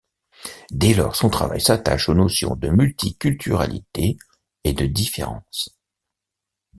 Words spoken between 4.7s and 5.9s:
de différence.